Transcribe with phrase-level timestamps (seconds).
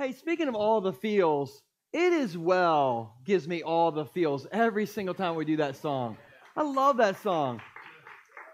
[0.00, 4.86] Hey, speaking of all the feels, it is well gives me all the feels every
[4.86, 6.16] single time we do that song.
[6.56, 7.60] I love that song.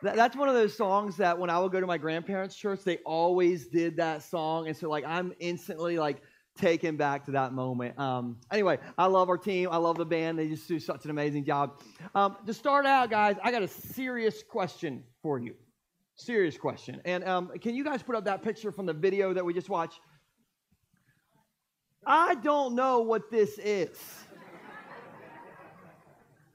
[0.03, 2.97] That's one of those songs that when I would go to my grandparents' church, they
[3.07, 6.21] always did that song, and so like I'm instantly like
[6.59, 7.97] taken back to that moment.
[7.97, 9.69] Um, anyway, I love our team.
[9.71, 10.41] I love the band.
[10.41, 11.81] They just do such an amazing job.
[12.17, 15.55] Um, to start out, guys, I got a serious question for you.
[16.17, 17.01] Serious question.
[17.05, 19.69] And um, can you guys put up that picture from the video that we just
[19.69, 20.01] watched?
[22.07, 23.99] I don't know what this is.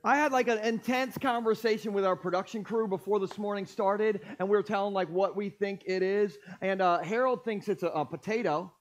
[0.03, 4.49] I had like an intense conversation with our production crew before this morning started, and
[4.49, 6.37] we were telling like what we think it is.
[6.61, 8.71] And uh, Harold thinks it's a, a potato.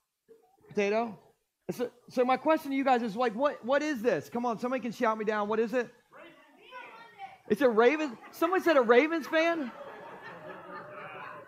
[0.69, 1.19] Potato.
[1.69, 4.29] So, so, my question to you guys is like, what what is this?
[4.29, 5.47] Come on, somebody can shout me down.
[5.47, 5.89] What is it?
[7.49, 8.17] It's a Raven.
[8.31, 9.71] Somebody said a Ravens fan.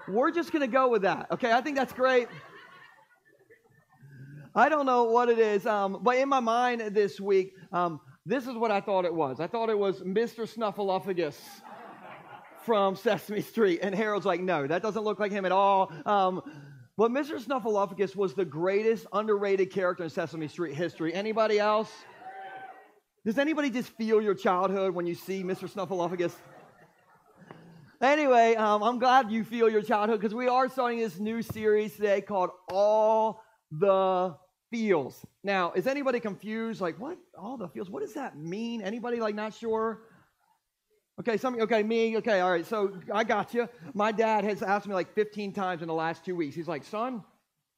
[0.07, 1.31] We're just gonna go with that.
[1.31, 2.27] Okay, I think that's great.
[4.55, 8.45] I don't know what it is, um, but in my mind this week, um, this
[8.45, 9.39] is what I thought it was.
[9.39, 10.47] I thought it was Mr.
[10.47, 11.35] Snuffleupagus
[12.63, 13.79] from Sesame Street.
[13.81, 15.91] And Harold's like, no, that doesn't look like him at all.
[16.05, 16.41] Um,
[16.97, 17.43] but Mr.
[17.43, 21.13] Snuffleupagus was the greatest underrated character in Sesame Street history.
[21.13, 21.91] Anybody else?
[23.25, 25.67] Does anybody just feel your childhood when you see Mr.
[25.67, 26.33] Snuffleupagus?
[28.01, 31.95] Anyway, um, I'm glad you feel your childhood because we are starting this new series
[31.95, 33.41] today called All
[33.71, 34.35] the
[34.73, 35.23] feels.
[35.43, 36.81] Now, is anybody confused?
[36.81, 37.19] Like, what?
[37.37, 37.91] All the feels.
[37.91, 38.81] What does that mean?
[38.81, 40.01] Anybody like not sure?
[41.19, 42.65] Okay, some okay, me, okay, all right.
[42.65, 43.69] So I got you.
[43.93, 46.55] My dad has asked me like 15 times in the last two weeks.
[46.55, 47.23] He's like, son,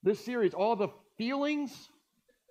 [0.04, 1.90] this series, all the feelings,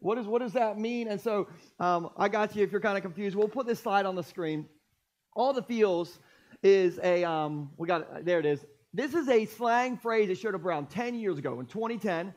[0.01, 1.09] what is what does that mean?
[1.09, 1.49] And so
[1.81, 3.35] um, I got you if you're kind of confused.
[3.37, 4.67] We'll put this slide on the screen.
[5.35, 6.19] All the feels
[6.63, 8.67] is a um, we got there it is.
[8.93, 12.35] This is a slang phrase that showed up around 10 years ago in 2010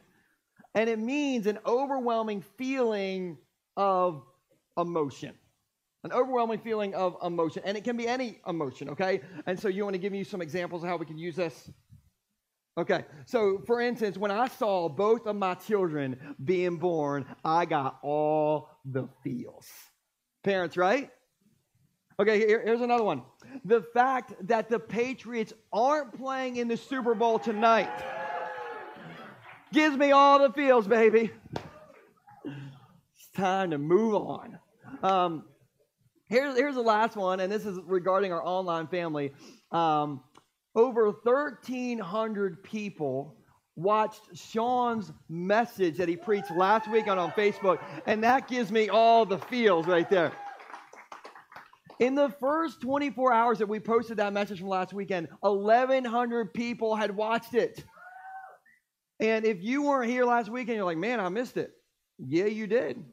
[0.78, 3.40] and it means an overwhelming feeling
[3.76, 4.22] of
[4.78, 5.34] emotion.
[6.04, 7.64] An overwhelming feeling of emotion.
[7.66, 9.22] And it can be any emotion, okay?
[9.48, 11.72] And so you want to give me some examples of how we can use this?
[12.78, 17.98] Okay, so for instance, when I saw both of my children being born, I got
[18.04, 19.68] all the feels.
[20.44, 21.10] Parents, right?
[22.20, 23.24] Okay, here, here's another one.
[23.66, 27.90] The fact that the Patriots aren't playing in the Super Bowl tonight
[29.74, 31.32] gives me all the feels, baby.
[32.46, 34.60] It's time to move on.
[35.04, 35.46] Um,
[36.28, 39.34] here's, here's the last one, and this is regarding our online family.
[39.72, 40.22] Um,
[40.76, 43.36] over 1,300 people
[43.76, 48.90] watched Sean's message that he preached last week on, on Facebook, and that gives me
[48.90, 50.32] all the feels right there.
[52.00, 56.96] In the first 24 hours that we posted that message from last weekend, 1,100 people
[56.96, 57.84] had watched it.
[59.20, 61.72] And if you weren't here last weekend, you're like, man, I missed it.
[62.20, 63.04] Yeah, you did.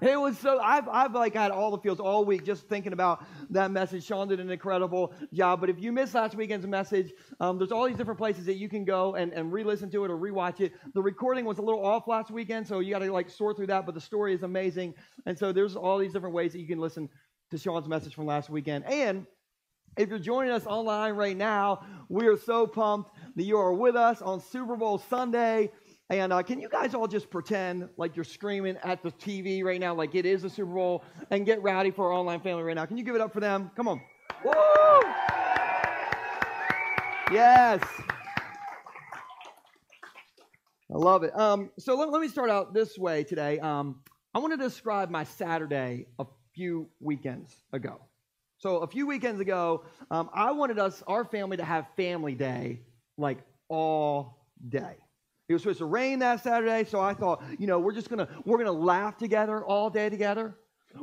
[0.00, 3.24] It was so I've I've like had all the feels all week just thinking about
[3.50, 4.04] that message.
[4.04, 5.60] Sean did an incredible job.
[5.60, 8.68] But if you missed last weekend's message, um, there's all these different places that you
[8.68, 10.72] can go and, and re-listen to it or rewatch it.
[10.94, 13.66] The recording was a little off last weekend, so you got to like sort through
[13.68, 13.86] that.
[13.86, 14.94] But the story is amazing,
[15.26, 17.08] and so there's all these different ways that you can listen
[17.50, 18.84] to Sean's message from last weekend.
[18.84, 19.26] And
[19.98, 23.96] if you're joining us online right now, we are so pumped that you are with
[23.96, 25.70] us on Super Bowl Sunday.
[26.08, 29.80] And uh, can you guys all just pretend like you're screaming at the TV right
[29.80, 32.76] now, like it is the Super Bowl, and get rowdy for our online family right
[32.76, 32.86] now?
[32.86, 33.70] Can you give it up for them?
[33.74, 34.00] Come on.
[34.44, 34.52] Woo!
[37.32, 37.82] Yes.
[40.90, 41.36] I love it.
[41.38, 43.58] Um, so let, let, me start out this way today.
[43.58, 44.00] Um,
[44.32, 48.00] I want to describe my Saturday a few weekends ago.
[48.58, 52.80] So a few weekends ago, um, I wanted us, our family, to have family day
[53.16, 53.38] like
[53.68, 54.96] all day.
[55.48, 58.28] It was supposed to rain that Saturday, so I thought, you know, we're just gonna
[58.44, 60.56] we're gonna laugh together all day together.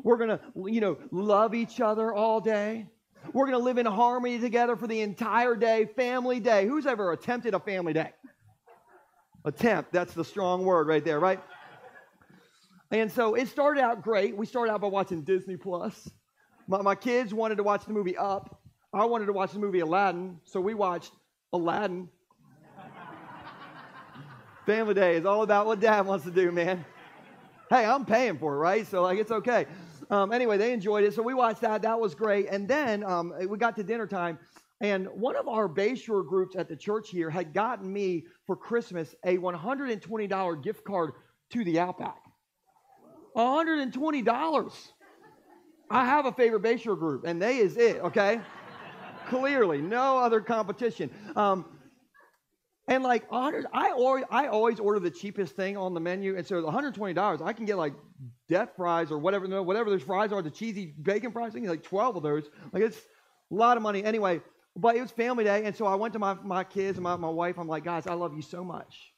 [0.03, 2.89] We're gonna, you know, love each other all day.
[3.31, 6.67] We're gonna live in harmony together for the entire day, family day.
[6.67, 8.11] Who's ever attempted a family day?
[9.45, 11.41] Attempt, that's the strong word right there, right?
[12.91, 14.35] And so it started out great.
[14.35, 16.09] We started out by watching Disney Plus.
[16.67, 18.61] My, my kids wanted to watch the movie Up.
[18.93, 21.11] I wanted to watch the movie Aladdin, so we watched
[21.51, 22.07] Aladdin.
[24.65, 26.83] Family Day is all about what dad wants to do, man.
[27.69, 28.87] Hey, I'm paying for it, right?
[28.87, 29.65] So, like, it's okay.
[30.09, 31.13] Um, anyway, they enjoyed it.
[31.13, 31.81] So, we watched that.
[31.81, 32.47] That was great.
[32.49, 34.39] And then um, we got to dinner time.
[34.81, 39.13] And one of our Bayshore groups at the church here had gotten me for Christmas
[39.23, 41.13] a $120 gift card
[41.51, 42.21] to the Outback.
[43.35, 44.91] $120.
[45.89, 48.41] I have a favorite Bayshore group, and they is it, okay?
[49.27, 51.09] Clearly, no other competition.
[51.35, 51.65] Um,
[52.87, 56.37] And like I always, I always order the cheapest thing on the menu.
[56.37, 57.93] And so $120, I can get like
[58.47, 61.51] death fries or whatever, whatever those fries are, the cheesy bacon fries.
[61.51, 62.49] I think like 12 of those.
[62.71, 62.97] Like it's
[63.51, 64.03] a lot of money.
[64.03, 64.41] Anyway,
[64.75, 65.65] but it was family day.
[65.65, 67.57] And so I went to my, my kids and my, my wife.
[67.57, 69.13] I'm like, guys, I love you so much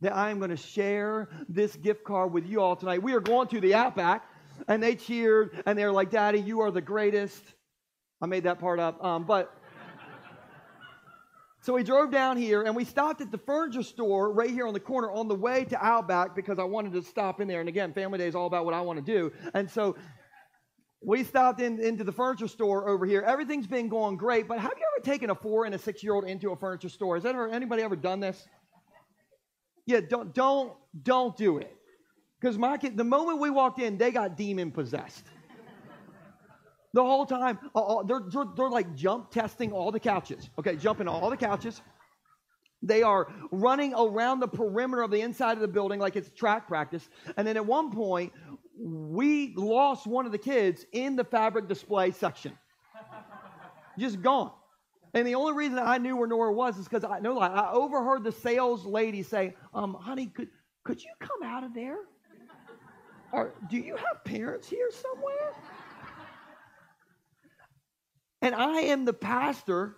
[0.00, 3.02] that I am going to share this gift card with you all tonight.
[3.02, 4.24] We are going to the Outback.
[4.68, 7.42] And they cheered and they're like, Daddy, you are the greatest.
[8.20, 9.02] I made that part up.
[9.04, 9.54] Um, but
[11.62, 14.74] so we drove down here and we stopped at the furniture store right here on
[14.74, 17.60] the corner on the way to Outback because I wanted to stop in there.
[17.60, 19.32] And again, family day is all about what I want to do.
[19.52, 19.96] And so
[21.02, 23.22] we stopped in, into the furniture store over here.
[23.22, 26.14] Everything's been going great, but have you ever taken a four and a six year
[26.14, 27.16] old into a furniture store?
[27.16, 28.48] Has ever, anybody ever done this?
[29.86, 30.72] Yeah, don't don't
[31.02, 31.76] don't do it.
[32.44, 35.24] Because my kid, the moment we walked in, they got demon possessed.
[36.92, 40.50] The whole time, uh, uh, they're, they're, they're like jump testing all the couches.
[40.58, 41.80] Okay, jumping all the couches.
[42.82, 46.68] They are running around the perimeter of the inside of the building like it's track
[46.68, 47.08] practice.
[47.38, 48.30] And then at one point,
[48.78, 52.52] we lost one of the kids in the fabric display section.
[53.98, 54.52] Just gone.
[55.14, 58.22] And the only reason I knew where Nora was is because I know I overheard
[58.22, 60.50] the sales lady say, um, honey, could
[60.84, 61.96] could you come out of there?
[63.34, 65.54] Or do you have parents here somewhere?
[68.42, 69.96] And I am the pastor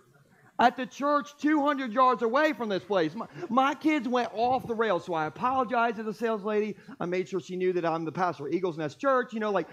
[0.57, 3.13] at the church 200 yards away from this place.
[3.13, 6.77] My, my, kids went off the rails, so I apologized to the sales lady.
[6.99, 9.33] I made sure she knew that I'm the pastor of Eagles Nest Church.
[9.33, 9.67] You know, like.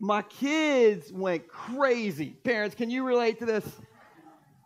[0.00, 2.30] my kids went crazy.
[2.42, 3.64] Parents, can you relate to this?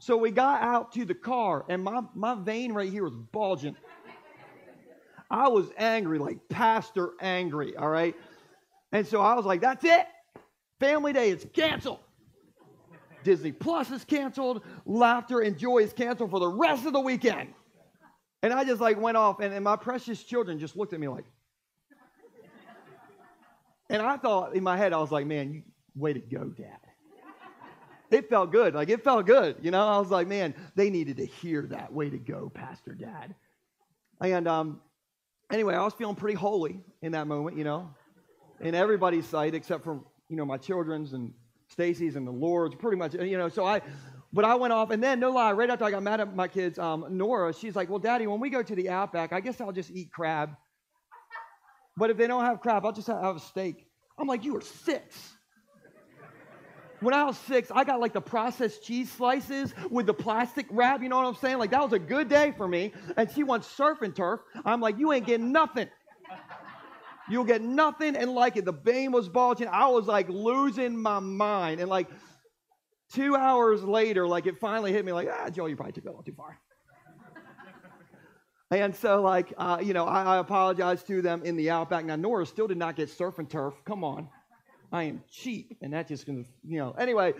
[0.05, 3.75] So we got out to the car, and my, my vein right here was bulging.
[5.31, 8.15] I was angry, like pastor angry, all right?
[8.93, 10.07] And so I was like, that's it.
[10.79, 12.01] Family Day is canceled.
[13.23, 14.61] Disney Plus is canceled.
[14.85, 17.55] Laughter and Joy is canceled for the rest of the weekend.
[18.43, 21.09] And I just like went off, and, and my precious children just looked at me
[21.09, 21.25] like,
[23.89, 25.63] and I thought in my head, I was like, man, you,
[25.95, 26.84] way to go, Dad.
[28.15, 28.75] It felt good.
[28.75, 29.57] Like, it felt good.
[29.61, 31.93] You know, I was like, man, they needed to hear that.
[31.93, 33.35] Way to go, Pastor Dad.
[34.21, 34.81] And um,
[35.51, 37.91] anyway, I was feeling pretty holy in that moment, you know,
[38.61, 41.33] in everybody's sight except for, you know, my children's and
[41.67, 43.49] Stacy's and the Lord's, pretty much, you know.
[43.49, 43.81] So I,
[44.33, 46.47] but I went off, and then, no lie, right after I got mad at my
[46.47, 49.61] kids, um, Nora, she's like, well, Daddy, when we go to the Outback, I guess
[49.61, 50.57] I'll just eat crab.
[51.97, 53.87] But if they don't have crab, I'll just have a steak.
[54.19, 55.35] I'm like, you are six.
[57.05, 61.03] When I was six, I got like the processed cheese slices with the plastic wrap.
[61.03, 61.59] You know what I'm saying?
[61.59, 62.93] Like, that was a good day for me.
[63.19, 64.41] And she wants surf and turf.
[64.65, 65.89] I'm like, you ain't getting nothing.
[67.29, 68.65] You'll get nothing and like it.
[68.65, 69.69] The vein was bulging.
[69.69, 71.81] I was like losing my mind.
[71.81, 72.09] And like
[73.13, 76.11] two hours later, like it finally hit me like, ah, Joe, you probably took that
[76.11, 76.59] a little too far.
[78.71, 82.07] And so, like, uh, you know, I, I apologized to them in the outback.
[82.07, 83.75] Now, Nora still did not get surf and turf.
[83.85, 84.31] Come on.
[84.95, 85.77] I am cheap.
[85.83, 87.35] And that just going to, you know, anyway.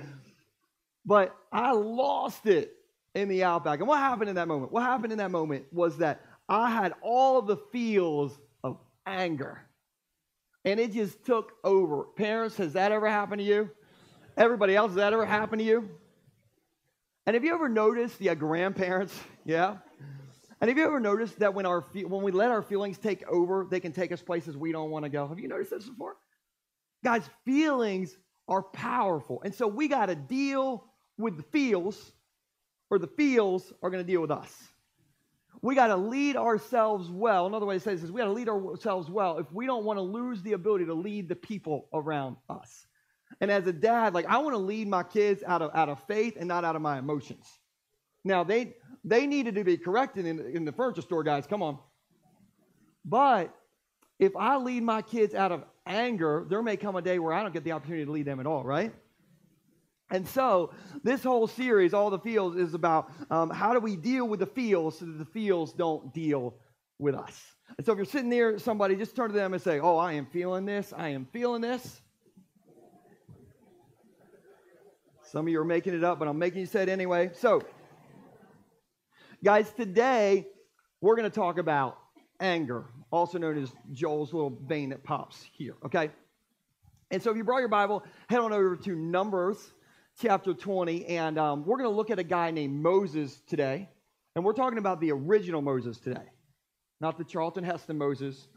[1.07, 2.73] But I lost it
[3.15, 3.79] in the outback.
[3.79, 4.73] And what happened in that moment?
[4.73, 9.61] What happened in that moment was that I had all the feels of anger.
[10.65, 12.03] And it just took over.
[12.17, 13.71] Parents, has that ever happened to you?
[14.37, 15.89] Everybody else, has that ever happened to you?
[17.25, 19.77] And have you ever noticed, yeah, grandparents, yeah?
[20.61, 23.65] And have you ever noticed that when, our, when we let our feelings take over,
[23.71, 25.29] they can take us places we don't want to go?
[25.29, 26.17] Have you noticed this before?
[27.05, 28.17] Guys, feelings
[28.49, 29.43] are powerful.
[29.45, 30.85] And so we got to deal
[31.19, 32.13] with the feels,
[32.91, 34.53] or the feels are going to deal with us.
[35.63, 37.47] We got to lead ourselves well.
[37.47, 39.85] Another way to say this is we got to lead ourselves well if we don't
[39.85, 42.87] want to lose the ability to lead the people around us.
[43.41, 46.03] And as a dad, like I want to lead my kids out of out of
[46.07, 47.47] faith and not out of my emotions.
[48.25, 51.47] Now, they, they needed to be corrected in, in the furniture store, guys.
[51.47, 51.79] Come on.
[53.05, 53.55] But
[54.19, 57.43] if I lead my kids out of anger, there may come a day where I
[57.43, 58.93] don't get the opportunity to lead them at all, right?
[60.11, 60.73] And so,
[61.03, 64.47] this whole series, All the Feels, is about um, how do we deal with the
[64.47, 66.55] feels so that the feels don't deal
[66.99, 67.41] with us.
[67.77, 70.13] And so, if you're sitting near somebody, just turn to them and say, Oh, I
[70.13, 70.93] am feeling this.
[70.97, 72.01] I am feeling this.
[75.33, 77.31] Some of you are making it up, but I'm making you say it anyway.
[77.35, 77.63] So,
[79.45, 80.47] Guys, today
[81.03, 81.99] we're going to talk about
[82.41, 86.11] anger, also known as Joel's little vein that pops here, okay?
[87.11, 89.73] And so if you brought your Bible, head on over to Numbers
[90.21, 93.89] chapter 20, and um, we're going to look at a guy named Moses today.
[94.35, 96.27] And we're talking about the original Moses today,
[97.01, 98.49] not the Charlton Heston Moses,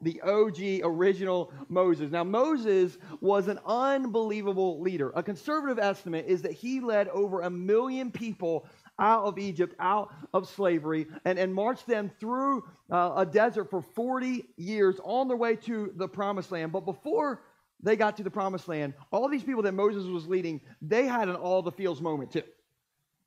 [0.00, 2.10] the OG original Moses.
[2.10, 5.12] Now, Moses was an unbelievable leader.
[5.16, 8.66] A conservative estimate is that he led over a million people
[8.98, 13.82] out of Egypt, out of slavery, and, and marched them through uh, a desert for
[13.82, 16.72] 40 years on their way to the promised land.
[16.72, 17.42] But before
[17.82, 21.28] they got to the promised land, all these people that Moses was leading, they had
[21.28, 22.42] an all the feels moment too.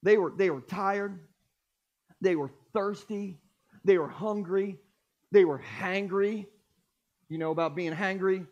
[0.04, 1.20] They were, they were tired,
[2.22, 3.40] they were thirsty,
[3.84, 4.78] they were hungry,
[5.32, 6.46] they were hangry.
[7.28, 8.46] You know about being hangry?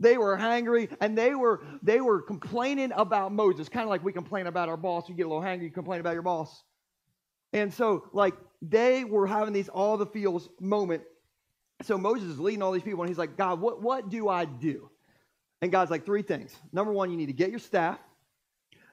[0.00, 4.12] They were hangry and they were they were complaining about Moses, kind of like we
[4.12, 5.08] complain about our boss.
[5.08, 6.62] You get a little hangry, you complain about your boss.
[7.52, 11.02] And so, like, they were having these all the feels moment.
[11.82, 14.44] So Moses is leading all these people, and he's like, God, what, what do I
[14.44, 14.90] do?
[15.62, 16.54] And God's like, three things.
[16.72, 17.98] Number one, you need to get your staff.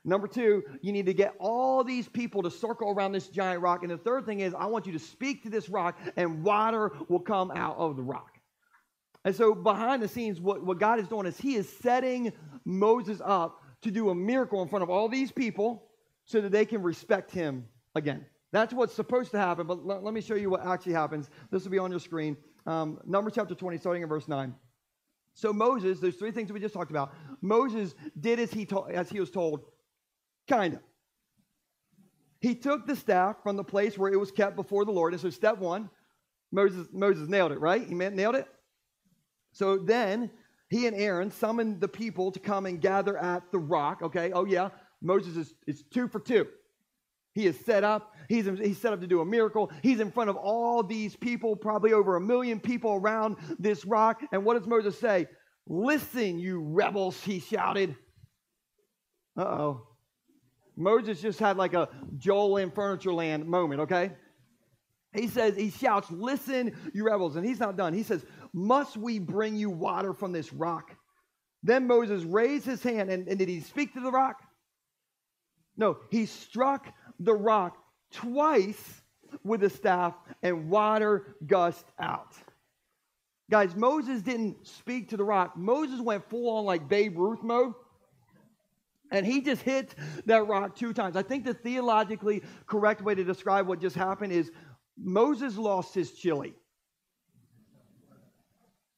[0.03, 3.81] Number two, you need to get all these people to circle around this giant rock.
[3.81, 6.91] And the third thing is, I want you to speak to this rock, and water
[7.09, 8.34] will come out of the rock.
[9.25, 12.31] And so, behind the scenes, what, what God is doing is He is setting
[12.63, 15.89] Moses up to do a miracle in front of all these people
[16.25, 17.65] so that they can respect Him
[17.95, 18.25] again.
[18.51, 21.29] That's what's supposed to happen, but let, let me show you what actually happens.
[21.51, 22.37] This will be on your screen.
[22.67, 24.53] Um, Numbers chapter 20, starting in verse 9.
[25.33, 27.13] So Moses, there's three things we just talked about.
[27.41, 29.65] Moses did as he, to- as he was told,
[30.47, 30.79] kind of.
[32.39, 35.13] He took the staff from the place where it was kept before the Lord.
[35.13, 35.89] And so step one,
[36.51, 37.85] Moses, Moses nailed it, right?
[37.85, 38.47] He nailed it.
[39.55, 40.31] So then
[40.69, 44.01] he and Aaron summoned the people to come and gather at the rock.
[44.01, 44.69] Okay, oh yeah,
[45.01, 46.45] Moses is, is two for two.
[47.33, 48.15] He is set up.
[48.27, 49.71] He's, he's set up to do a miracle.
[49.81, 54.21] He's in front of all these people, probably over a million people around this rock.
[54.33, 55.27] And what does Moses say?
[55.67, 57.95] Listen, you rebels, he shouted.
[59.37, 59.87] Uh oh.
[60.75, 64.11] Moses just had like a Joel in Furniture Land moment, okay?
[65.15, 67.35] He says, he shouts, Listen, you rebels.
[67.35, 67.93] And he's not done.
[67.93, 68.23] He says,
[68.57, 70.95] Must we bring you water from this rock?
[71.61, 74.41] Then Moses raised his hand, and, and did he speak to the rock?
[75.75, 76.87] No, he struck
[77.19, 77.75] the rock
[78.13, 79.01] twice
[79.43, 82.33] with a staff, and water gushed out.
[83.51, 85.57] Guys, Moses didn't speak to the rock.
[85.57, 87.73] Moses went full on like Babe Ruth mode.
[89.11, 89.93] And he just hit
[90.27, 91.17] that rock two times.
[91.17, 94.49] I think the theologically correct way to describe what just happened is
[94.97, 96.55] Moses lost his chili.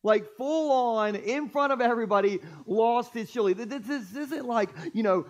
[0.04, 3.54] Like full on in front of everybody, lost his chili.
[3.54, 5.26] This, this, isn't like, you know,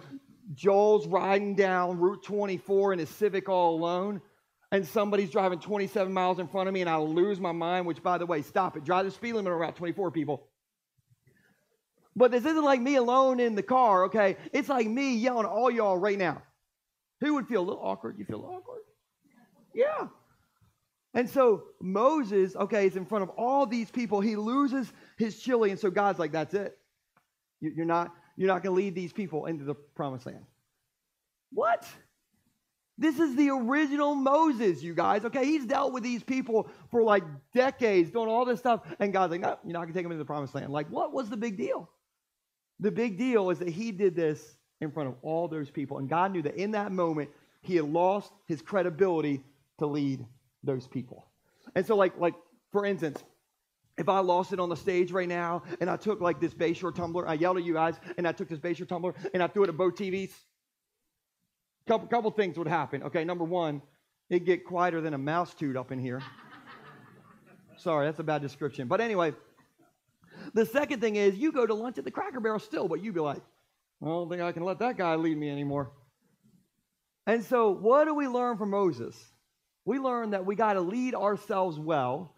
[0.54, 4.22] Joel's riding down Route 24 in his Civic all alone,
[4.72, 8.04] and somebody's driving 27 miles in front of me, and I lose my mind, which,
[8.04, 8.84] by the way, stop it.
[8.84, 10.48] Drive the speed limit around 24 people.
[12.16, 14.38] But this isn't like me alone in the car, okay?
[14.52, 16.42] It's like me yelling at all y'all right now.
[17.22, 18.18] Who would feel a little awkward?
[18.18, 18.82] You feel awkward?
[19.74, 20.08] Yeah.
[21.14, 24.22] And so Moses, okay, is in front of all these people.
[24.22, 26.78] He loses his chili, and so God's like, "That's it.
[27.60, 30.46] You're not you're not going to lead these people into the promised land.
[31.52, 31.86] What?
[33.00, 35.26] This is the original Moses, you guys.
[35.26, 37.24] Okay, he's dealt with these people for like
[37.54, 40.12] decades, doing all this stuff, and God's like, no, you're not going to take them
[40.12, 40.72] into the promised land.
[40.72, 41.90] Like, what was the big deal?
[42.80, 46.08] The big deal is that he did this in front of all those people, and
[46.08, 47.30] God knew that in that moment
[47.62, 49.44] he had lost his credibility
[49.80, 50.26] to lead
[50.64, 51.28] those people.
[51.76, 52.36] And so, like, like
[52.72, 53.24] for instance,
[53.98, 56.94] if I lost it on the stage right now and I took like this Bayshore
[56.94, 59.64] tumbler, I yelled at you guys and I took this Bayshore tumbler and I threw
[59.64, 60.32] it at both TVs,
[61.88, 63.04] couple, couple things would happen.
[63.04, 63.82] Okay, number one,
[64.30, 66.22] it'd get quieter than a mouse toot up in here.
[67.78, 68.88] Sorry, that's a bad description.
[68.88, 69.34] But anyway,
[70.54, 73.16] the second thing is you go to lunch at the Cracker Barrel still, but you'd
[73.16, 73.42] be like,
[74.02, 75.92] I don't think I can let that guy lead me anymore.
[77.26, 79.18] And so, what do we learn from Moses?
[79.88, 82.36] We learn that we got to lead ourselves well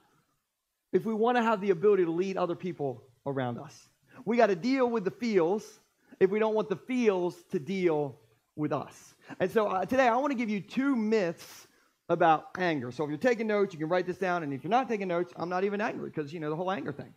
[0.94, 3.90] if we want to have the ability to lead other people around us.
[4.24, 5.80] We got to deal with the feels
[6.20, 8.20] if we don't want the feels to deal
[8.56, 9.16] with us.
[9.40, 11.66] And so uh, today I want to give you two myths
[12.08, 12.92] about anger.
[12.92, 14.44] So if you're taking notes, you can write this down.
[14.44, 16.72] And if you're not taking notes, I'm not even angry because, you know, the whole
[16.72, 17.16] anger thing.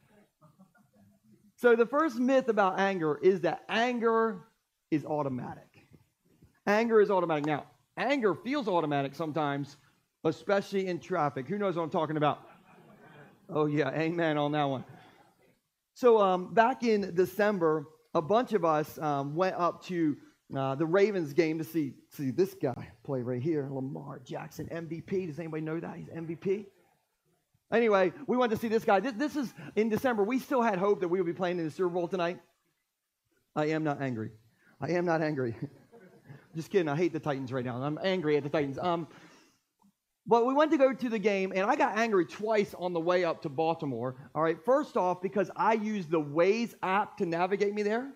[1.56, 4.46] So the first myth about anger is that anger
[4.90, 5.86] is automatic.
[6.66, 7.44] Anger is automatic.
[7.44, 7.66] Now,
[7.98, 9.76] anger feels automatic sometimes,
[10.24, 11.48] especially in traffic.
[11.48, 12.40] Who knows what I'm talking about?
[13.48, 14.84] Oh, yeah, amen on that one.
[15.94, 20.16] So, um, back in December, a bunch of us um, went up to
[20.56, 25.26] uh, the Ravens game to see, see this guy play right here, Lamar Jackson, MVP.
[25.26, 25.96] Does anybody know that?
[25.96, 26.66] He's MVP.
[27.72, 29.00] Anyway, we went to see this guy.
[29.00, 30.24] This, this is in December.
[30.24, 32.38] We still had hope that we would be playing in the Super Bowl tonight.
[33.56, 34.30] I am not angry.
[34.80, 35.56] I am not angry.
[36.54, 36.88] Just kidding.
[36.88, 37.82] I hate the Titans right now.
[37.82, 38.78] I'm angry at the Titans.
[38.78, 39.08] Um,
[40.26, 43.00] But we went to go to the game, and I got angry twice on the
[43.00, 44.30] way up to Baltimore.
[44.34, 48.12] All right, first off, because I used the Waze app to navigate me there,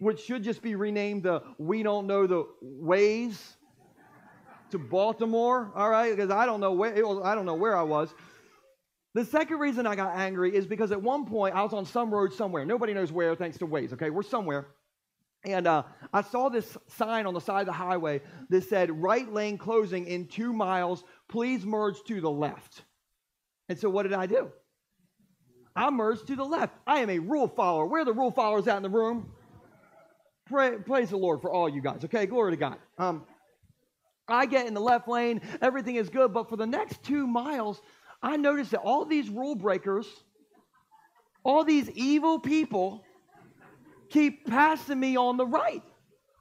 [0.00, 3.56] which should just be renamed the We Don't Know the Ways
[4.70, 5.72] to Baltimore.
[5.76, 8.14] All right, because I don't know where was, I don't know where I was.
[9.12, 12.12] The second reason I got angry is because at one point I was on some
[12.12, 12.64] road somewhere.
[12.64, 13.92] Nobody knows where, thanks to Waze.
[13.92, 14.68] Okay, we're somewhere.
[15.46, 19.32] And uh, I saw this sign on the side of the highway that said, right
[19.32, 22.82] lane closing in two miles, please merge to the left.
[23.68, 24.50] And so what did I do?
[25.74, 26.74] I merged to the left.
[26.86, 27.86] I am a rule follower.
[27.86, 29.30] Where are the rule followers out in the room?
[30.46, 32.26] Pray, praise the Lord for all you guys, okay?
[32.26, 32.76] Glory to God.
[32.98, 33.24] Um,
[34.28, 37.80] I get in the left lane, everything is good, but for the next two miles,
[38.22, 40.06] I noticed that all these rule breakers,
[41.44, 43.04] all these evil people,
[44.08, 45.82] keep passing me on the right.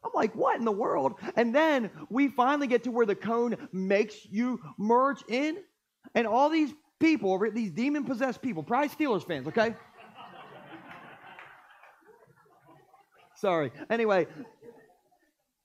[0.06, 1.20] I'm like, what in the world?
[1.36, 5.58] And then we finally get to where the cone makes you merge in,
[6.14, 9.74] and all these people, these demon possessed people, probably Steelers fans, okay?
[13.36, 13.72] Sorry.
[13.90, 14.28] Anyway,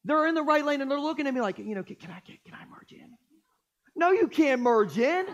[0.05, 2.11] they're in the right lane and they're looking at me like, you know, can, can
[2.11, 3.11] I can, can I merge in?
[3.95, 5.27] No, you can't merge in.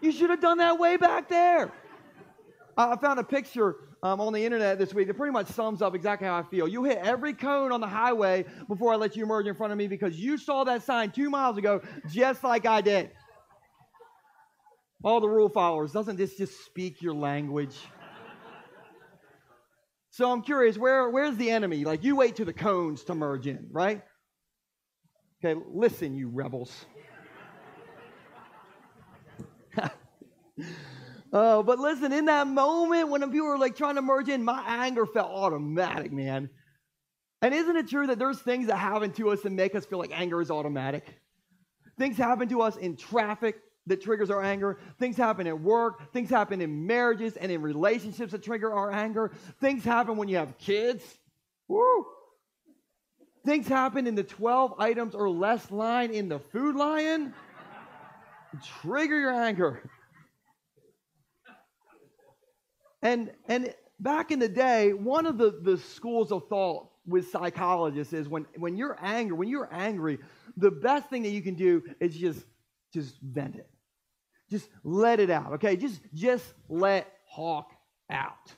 [0.00, 1.72] You should have done that way back there.
[2.76, 5.94] I found a picture um, on the internet this week that pretty much sums up
[5.94, 6.66] exactly how I feel.
[6.66, 9.78] You hit every cone on the highway before I let you merge in front of
[9.78, 11.80] me because you saw that sign two miles ago,
[12.10, 13.10] just like I did.
[15.04, 17.76] All the rule followers, doesn't this just speak your language?
[20.10, 21.84] So I'm curious, where, where's the enemy?
[21.86, 24.02] Like, you wait to the cones to merge in, right?
[25.42, 26.84] Okay, listen, you rebels.
[31.32, 34.62] Oh, but listen, in that moment when people were like trying to merge in, my
[34.66, 36.50] anger felt automatic, man.
[37.40, 39.98] And isn't it true that there's things that happen to us that make us feel
[39.98, 41.06] like anger is automatic?
[41.98, 44.78] Things happen to us in traffic that triggers our anger.
[44.98, 46.12] Things happen at work.
[46.12, 49.32] Things happen in marriages and in relationships that trigger our anger.
[49.60, 51.02] Things happen when you have kids.
[51.66, 52.06] Woo!
[53.44, 57.34] Things happen in the 12 items or less line in the food lion.
[58.82, 59.82] Trigger your anger.
[63.02, 68.12] And, and back in the day, one of the, the schools of thought with psychologists
[68.12, 70.18] is when, when you're angry, when you're angry,
[70.56, 72.44] the best thing that you can do is just,
[72.92, 73.68] just vent it.
[74.50, 75.76] Just let it out, okay?
[75.76, 77.66] Just, just let Hulk
[78.10, 78.52] out.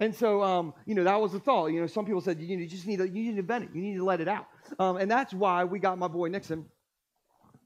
[0.00, 1.68] And so, um, you know, that was the thought.
[1.68, 3.70] You know, some people said, you, you just need to, you need to vent it.
[3.74, 4.46] You need to let it out.
[4.78, 6.66] Um, and that's why we got my boy Nixon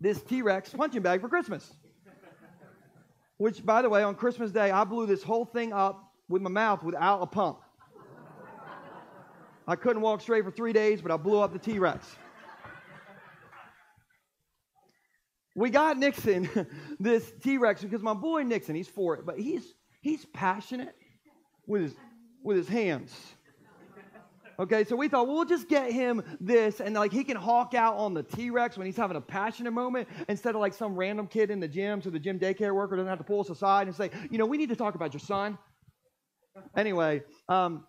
[0.01, 1.73] this T-Rex punching bag for Christmas.
[3.37, 6.51] Which, by the way, on Christmas Day, I blew this whole thing up with my
[6.51, 7.59] mouth without a pump.
[9.67, 12.17] I couldn't walk straight for three days, but I blew up the T Rex.
[15.57, 16.49] We got Nixon
[17.01, 20.95] this T Rex because my boy Nixon, he's for it, but he's he's passionate
[21.67, 21.95] with his
[22.43, 23.15] with his hands.
[24.59, 27.75] Okay, so we thought, well, we'll just get him this, and like he can hulk
[27.75, 30.95] out on the T Rex when he's having a passionate moment instead of like some
[30.95, 33.51] random kid in the gym, so the gym daycare worker doesn't have to pull us
[33.51, 35.59] aside and say, you know, we need to talk about your son.
[36.77, 37.85] Anyway, um,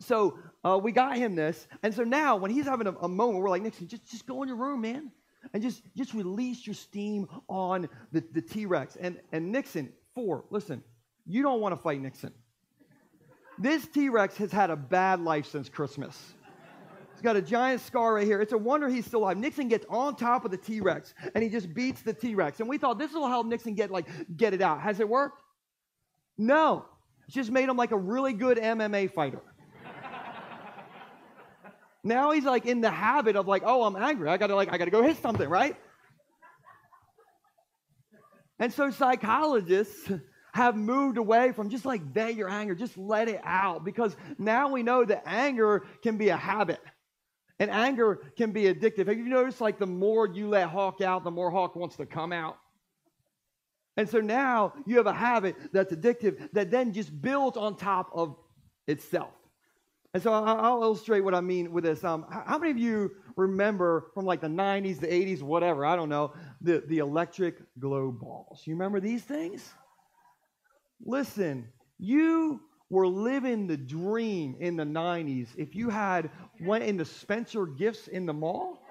[0.00, 3.42] so uh, we got him this, and so now when he's having a, a moment,
[3.42, 5.10] we're like, Nixon, just just go in your room, man,
[5.52, 8.96] and just just release your steam on the, the T Rex.
[8.96, 10.84] And and Nixon, four, listen,
[11.26, 12.32] you don't want to fight Nixon.
[13.58, 16.34] This T Rex has had a bad life since Christmas.
[17.12, 18.40] He's got a giant scar right here.
[18.40, 19.36] It's a wonder he's still alive.
[19.36, 22.60] Nixon gets on top of the T Rex and he just beats the T Rex.
[22.60, 24.80] And we thought this will help Nixon get like get it out.
[24.80, 25.40] Has it worked?
[26.36, 26.86] No.
[27.26, 29.40] It's just made him like a really good MMA fighter.
[32.02, 34.28] now he's like in the habit of like, oh, I'm angry.
[34.28, 35.76] I gotta like, I gotta go hit something, right?
[38.58, 40.10] And so psychologists
[40.54, 43.84] have moved away from just like vent your anger, just let it out.
[43.84, 46.80] Because now we know that anger can be a habit.
[47.58, 49.08] And anger can be addictive.
[49.08, 52.06] Have you noticed like the more you let Hulk out, the more Hulk wants to
[52.06, 52.56] come out?
[53.96, 58.10] And so now you have a habit that's addictive that then just builds on top
[58.14, 58.36] of
[58.86, 59.32] itself.
[60.14, 62.04] And so I'll illustrate what I mean with this.
[62.04, 66.08] Um, how many of you remember from like the 90s, the 80s, whatever, I don't
[66.08, 68.62] know, the, the electric glow balls?
[68.64, 69.74] You remember these things?
[71.00, 76.30] Listen, you were living the dream in the 90s if you had
[76.60, 78.84] went into Spencer Gifts in the mall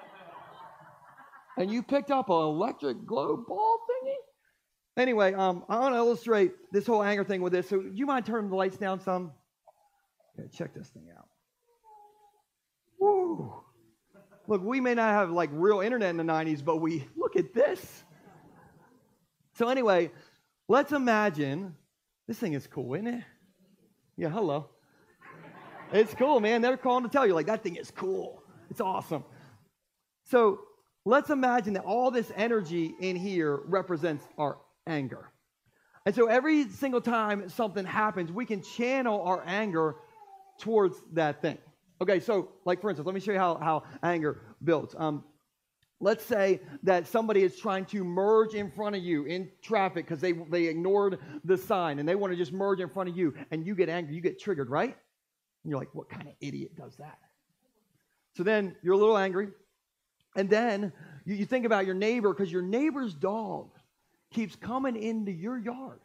[1.58, 4.16] and you picked up an electric glow ball thingy.
[4.98, 7.70] Anyway, um, I want to illustrate this whole anger thing with this.
[7.70, 9.32] So, you mind turning the lights down some?
[10.40, 11.28] Okay, check this thing out.
[13.00, 13.54] Woo!
[14.48, 17.54] Look, we may not have like real internet in the 90s, but we look at
[17.54, 18.04] this.
[19.56, 20.12] So, anyway,
[20.68, 21.76] let's imagine
[22.28, 23.24] this thing is cool, isn't it?
[24.18, 24.70] Yeah, hello.
[25.92, 26.62] It's cool, man.
[26.62, 28.44] They're calling to tell you, like, that thing is cool.
[28.70, 29.24] It's awesome.
[30.24, 30.60] So,
[31.06, 34.58] let's imagine that all this energy in here represents our
[34.88, 35.32] anger.
[36.06, 39.96] And so, every single time something happens, we can channel our anger
[40.60, 41.58] towards that thing.
[42.02, 44.96] Okay, so like for instance, let me show you how, how anger builds.
[44.98, 45.24] Um,
[46.04, 50.20] let's say that somebody is trying to merge in front of you in traffic because
[50.20, 53.34] they, they ignored the sign and they want to just merge in front of you
[53.52, 54.98] and you get angry, you get triggered, right?
[55.64, 57.18] And you're like, what kind of idiot does that?
[58.36, 59.48] So then you're a little angry.
[60.36, 60.92] And then
[61.24, 63.70] you, you think about your neighbor because your neighbor's dog
[64.30, 66.02] keeps coming into your yard,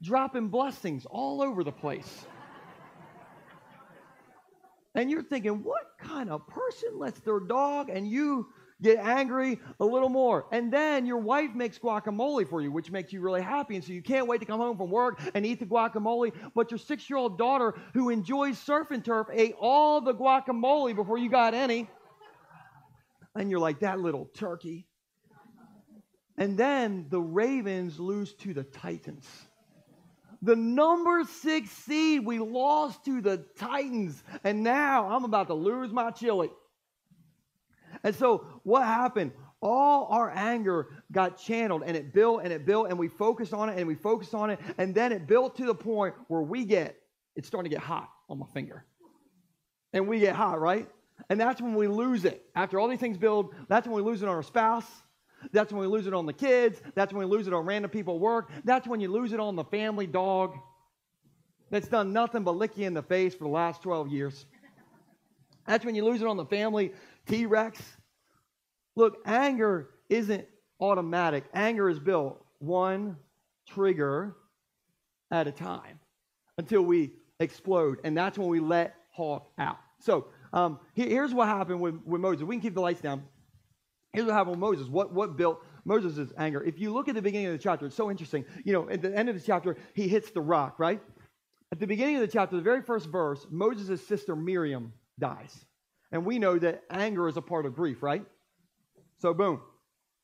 [0.00, 2.24] dropping blessings all over the place.
[4.94, 8.46] And you're thinking, what kind of person lets their dog and you
[8.82, 10.46] get angry a little more?
[10.52, 13.76] And then your wife makes guacamole for you, which makes you really happy.
[13.76, 16.32] And so you can't wait to come home from work and eat the guacamole.
[16.54, 20.94] But your six year old daughter, who enjoys surf and turf, ate all the guacamole
[20.94, 21.88] before you got any.
[23.34, 24.86] And you're like, that little turkey.
[26.36, 29.28] And then the Ravens lose to the Titans
[30.44, 32.24] the number six seed.
[32.24, 36.50] We lost to the Titans, and now I'm about to lose my chili.
[38.04, 39.32] And so, what happened?
[39.60, 43.70] All our anger got channeled and it built and it built, and we focused on
[43.70, 46.64] it and we focused on it, and then it built to the point where we
[46.64, 46.96] get
[47.34, 48.84] it's starting to get hot on my finger.
[49.92, 50.88] And we get hot, right?
[51.28, 52.44] And that's when we lose it.
[52.54, 54.86] After all these things build, that's when we lose it on our spouse.
[55.52, 56.80] That's when we lose it on the kids.
[56.94, 58.50] That's when we lose it on random people at work.
[58.64, 60.54] That's when you lose it on the family dog
[61.70, 64.46] that's done nothing but lick you in the face for the last 12 years.
[65.66, 66.92] That's when you lose it on the family
[67.26, 67.80] T Rex.
[68.96, 70.46] Look, anger isn't
[70.80, 73.16] automatic, anger is built one
[73.68, 74.36] trigger
[75.30, 75.98] at a time
[76.58, 77.98] until we explode.
[78.04, 79.78] And that's when we let Hulk out.
[80.00, 82.44] So um, here's what happened with, with Moses.
[82.44, 83.22] We can keep the lights down.
[84.12, 84.88] Here's what happened with Moses.
[84.88, 86.62] What, what built Moses' anger?
[86.62, 88.44] If you look at the beginning of the chapter, it's so interesting.
[88.64, 91.00] You know, at the end of the chapter, he hits the rock, right?
[91.72, 95.64] At the beginning of the chapter, the very first verse, Moses' sister Miriam dies.
[96.12, 98.24] And we know that anger is a part of grief, right?
[99.18, 99.60] So, boom,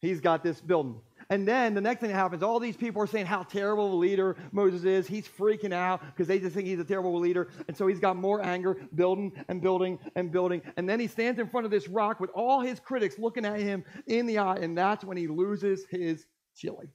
[0.00, 1.00] he's got this building.
[1.30, 3.92] And then the next thing that happens, all these people are saying how terrible of
[3.92, 5.06] a leader Moses is.
[5.06, 7.48] He's freaking out because they just think he's a terrible leader.
[7.68, 10.60] And so he's got more anger, building and building and building.
[10.76, 13.60] And then he stands in front of this rock with all his critics looking at
[13.60, 14.56] him in the eye.
[14.56, 16.88] And that's when he loses his chili.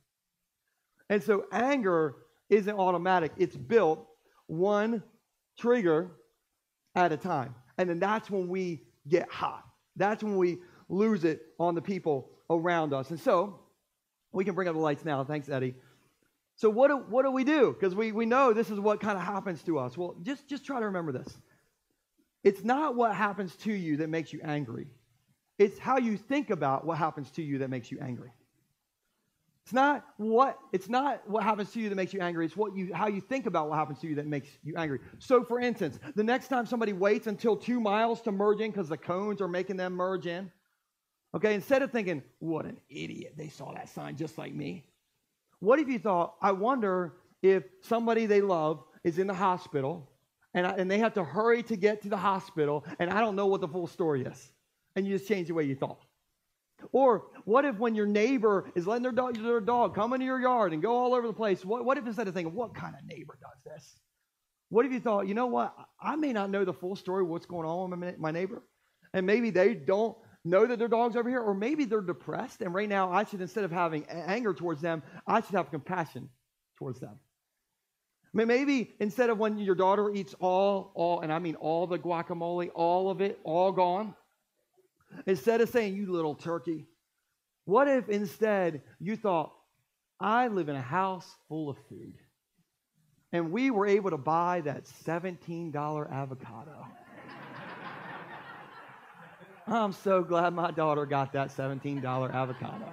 [1.09, 2.15] And so anger
[2.49, 4.05] isn't automatic, it's built
[4.47, 5.01] one
[5.57, 6.11] trigger
[6.93, 7.55] at a time.
[7.77, 9.63] And then that's when we get hot.
[9.95, 10.59] That's when we
[10.89, 13.09] lose it on the people around us.
[13.09, 13.59] And so
[14.31, 15.23] we can bring up the lights now.
[15.23, 15.75] Thanks, Eddie.
[16.55, 17.73] So what do, what do we do?
[17.73, 19.97] Because we, we know this is what kind of happens to us.
[19.97, 21.37] Well, just, just try to remember this.
[22.43, 24.87] It's not what happens to you that makes you angry.
[25.57, 28.31] It's how you think about what happens to you that makes you angry.
[29.65, 32.45] It's not what it's not what happens to you that makes you angry.
[32.45, 34.99] It's what you how you think about what happens to you that makes you angry.
[35.17, 38.89] So for instance, the next time somebody waits until two miles to merge in because
[38.89, 40.51] the cones are making them merge in,
[41.35, 44.85] Okay, instead of thinking, what an idiot, they saw that sign just like me.
[45.59, 50.09] What if you thought, I wonder if somebody they love is in the hospital
[50.53, 53.35] and, I, and they have to hurry to get to the hospital and I don't
[53.35, 54.51] know what the full story is?
[54.95, 55.99] And you just change the way you thought.
[56.91, 60.39] Or what if when your neighbor is letting their dog, their dog come into your
[60.39, 62.95] yard and go all over the place, what, what if instead of thinking, what kind
[62.95, 63.99] of neighbor does this?
[64.69, 65.75] What if you thought, you know what?
[66.01, 68.63] I may not know the full story of what's going on with my neighbor.
[69.13, 72.73] And maybe they don't know that their dog's over here, or maybe they're depressed, and
[72.73, 76.29] right now I should, instead of having anger towards them, I should have compassion
[76.77, 77.17] towards them.
[78.33, 81.87] I mean, maybe instead of when your daughter eats all, all, and I mean all
[81.87, 84.13] the guacamole, all of it, all gone,
[85.25, 86.87] instead of saying, you little turkey,
[87.65, 89.51] what if instead you thought,
[90.19, 92.13] I live in a house full of food,
[93.33, 96.85] and we were able to buy that $17 avocado?
[99.67, 102.87] I'm so glad my daughter got that $17 avocado.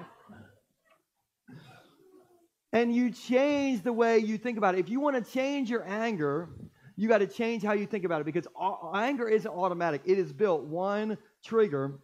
[2.73, 4.79] And you change the way you think about it.
[4.79, 6.49] If you want to change your anger,
[6.97, 8.47] you got to change how you think about it because
[8.95, 10.01] anger isn't automatic.
[10.07, 12.01] It is built one trigger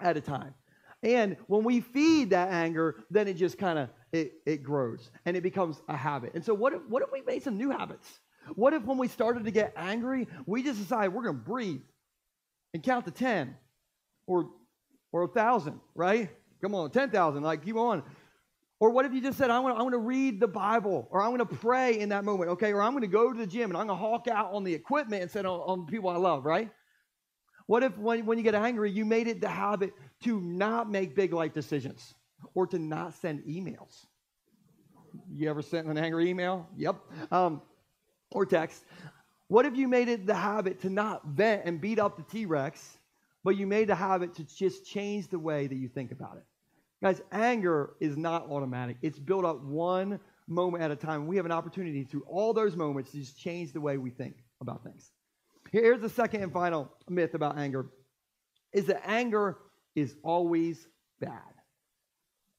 [0.00, 0.54] at a time.
[1.02, 5.36] And when we feed that anger, then it just kind of it, it grows and
[5.36, 6.32] it becomes a habit.
[6.34, 8.20] And so what if, what if we made some new habits?
[8.54, 11.82] What if when we started to get angry, we just decide we're to breathe
[12.74, 13.56] and count to 10
[14.26, 14.50] or
[15.12, 16.30] or a thousand, right?
[16.62, 17.42] Come on, ten thousand.
[17.42, 18.02] Like keep on.
[18.80, 21.20] Or what if you just said, I want, I want to read the Bible, or
[21.20, 22.72] I'm going to pray in that moment, okay?
[22.72, 24.64] Or I'm going to go to the gym and I'm going to hulk out on
[24.64, 26.70] the equipment and of on the people I love, right?
[27.70, 29.92] What if when, when you get angry, you made it the habit
[30.24, 32.14] to not make big life decisions
[32.52, 34.06] or to not send emails?
[35.30, 36.68] You ever sent an angry email?
[36.76, 36.96] Yep.
[37.30, 37.62] Um,
[38.32, 38.84] or text.
[39.46, 42.44] What if you made it the habit to not vent and beat up the T
[42.44, 42.98] Rex,
[43.44, 46.44] but you made the habit to just change the way that you think about it?
[47.00, 48.96] Guys, anger is not automatic.
[49.00, 51.28] It's built up one moment at a time.
[51.28, 54.42] We have an opportunity through all those moments to just change the way we think
[54.60, 55.12] about things.
[55.70, 57.86] Here's the second and final myth about anger
[58.72, 59.58] is that anger
[59.94, 60.86] is always
[61.20, 61.40] bad.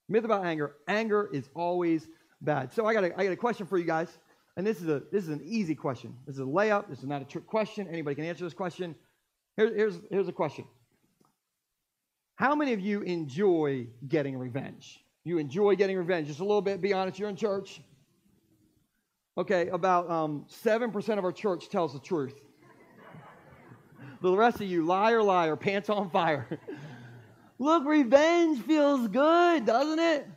[0.10, 2.08] Myth about anger, anger is always
[2.42, 2.74] bad.
[2.74, 4.18] So I got a, I got a question for you guys.
[4.58, 6.14] And this is a this is an easy question.
[6.26, 6.90] This is a layup.
[6.90, 7.88] This is not a trick question.
[7.88, 8.96] Anybody can answer this question.
[9.56, 10.66] Here, here's here's a question.
[12.36, 15.06] How many of you enjoy getting revenge?
[15.24, 16.28] You enjoy getting revenge.
[16.28, 17.82] Just a little bit, be honest, you're in church.
[19.38, 22.34] Okay, about um, 7% of our church tells the truth.
[24.22, 26.48] The rest of you, liar, liar, pants on fire.
[27.60, 30.28] Look, revenge feels good, doesn't it?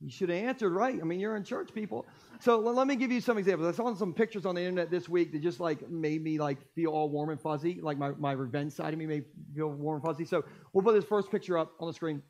[0.00, 0.98] You should have answered right.
[1.00, 2.06] I mean, you're in church, people.
[2.38, 3.68] So let me give you some examples.
[3.68, 6.58] I saw some pictures on the internet this week that just like made me like
[6.74, 7.80] feel all warm and fuzzy.
[7.80, 10.26] Like my, my revenge side of me made me feel warm and fuzzy.
[10.26, 12.22] So we'll put this first picture up on the screen.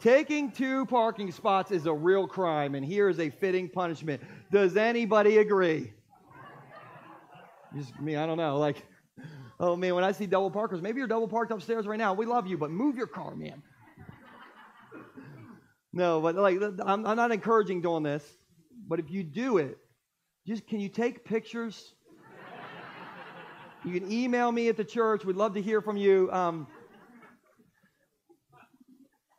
[0.00, 4.22] Taking two parking spots is a real crime, and here is a fitting punishment.
[4.52, 5.92] Does anybody agree?
[7.76, 8.58] Just me, I don't know.
[8.58, 8.86] Like,
[9.58, 12.14] oh man, when I see double parkers, maybe you're double parked upstairs right now.
[12.14, 13.62] We love you, but move your car, man.
[15.92, 18.24] No, but like I'm, I'm not encouraging doing this.
[18.86, 19.78] But if you do it,
[20.46, 21.94] just can you take pictures?
[23.84, 25.24] you can email me at the church.
[25.24, 26.30] We'd love to hear from you.
[26.30, 26.68] Um,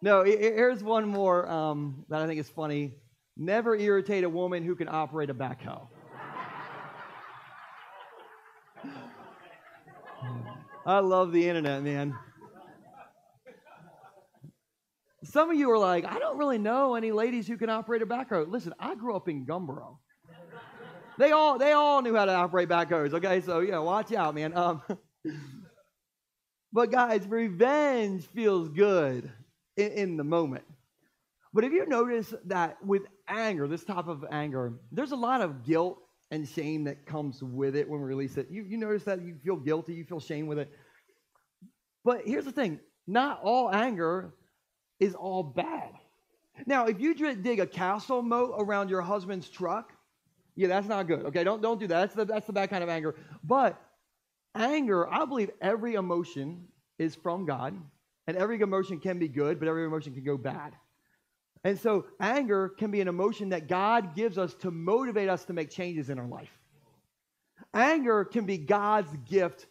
[0.02, 2.94] no, here's one more um, that I think is funny.
[3.36, 5.88] Never irritate a woman who can operate a backhoe.
[10.86, 12.18] I love the internet, man.
[15.24, 18.06] Some of you are like, I don't really know any ladies who can operate a
[18.06, 18.50] backhoe.
[18.50, 19.98] Listen, I grew up in Gumboro.
[21.18, 23.14] They all they all knew how to operate backhoes.
[23.14, 24.56] Okay, so yeah, watch out, man.
[24.56, 24.82] Um,
[26.74, 29.30] but guys, revenge feels good
[29.80, 30.64] in, in the moment.
[31.54, 35.66] But have you noticed that with anger, this type of anger, there's a lot of
[35.66, 35.98] guilt
[36.32, 38.48] and shame that comes with it when we release it.
[38.52, 40.72] You, you notice that you feel guilty, you feel shame with it.
[42.06, 44.36] But here's the thing not all anger
[45.00, 45.94] is all bad.
[46.66, 49.94] Now, if you dig a castle moat around your husband's truck,
[50.56, 51.26] yeah, that's not good.
[51.26, 52.00] Okay, don't, don't do that.
[52.02, 53.16] That's the, that's the bad kind of anger.
[53.44, 53.82] But
[54.54, 57.76] anger, I believe every emotion is from God,
[58.30, 60.76] and every emotion can be good, but every emotion can go bad.
[61.64, 65.54] And so anger can be an emotion that God gives us to motivate us to
[65.54, 66.52] make changes in our life.
[67.74, 69.66] Anger can be God's gift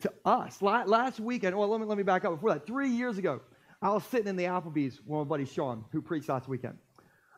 [0.00, 0.60] to us.
[0.60, 2.66] Last weekend, well, let me, let me back up before that.
[2.66, 3.40] Three years ago,
[3.80, 6.78] I was sitting in the Applebee's with my buddy Sean, who preached last weekend.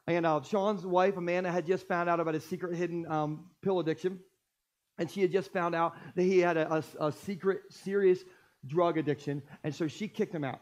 [0.06, 3.80] And uh, Sean's wife, Amanda, had just found out about his secret hidden um, pill
[3.80, 4.18] addiction.
[4.96, 8.24] And she had just found out that he had a, a, a secret, serious
[8.66, 9.42] drug addiction.
[9.64, 10.60] And so she kicked him out.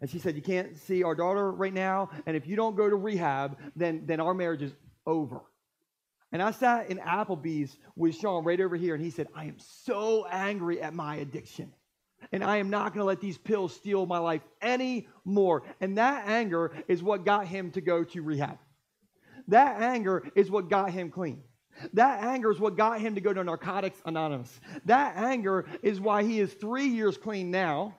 [0.00, 2.10] And she said, You can't see our daughter right now.
[2.26, 4.72] And if you don't go to rehab, then, then our marriage is
[5.06, 5.42] over.
[6.32, 9.56] And I sat in Applebee's with Sean right over here, and he said, I am
[9.58, 11.72] so angry at my addiction.
[12.32, 15.64] And I am not going to let these pills steal my life anymore.
[15.80, 18.58] And that anger is what got him to go to rehab.
[19.48, 21.42] That anger is what got him clean.
[21.94, 24.60] That anger is what got him to go to Narcotics Anonymous.
[24.84, 27.96] That anger is why he is three years clean now.